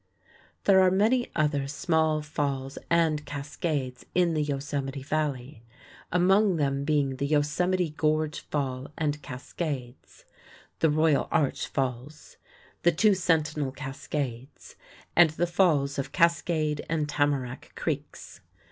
[0.63, 5.61] There are many other small falls and cascades in the Yosemite Valley,
[6.11, 10.25] among them being the Yosemite Gorge Fall and Cascades,
[10.79, 12.37] the Royal Arch Falls,
[12.81, 14.75] the Two Sentinel Cascades,
[15.15, 18.41] and the falls of Cascade and Tamarack Creeks.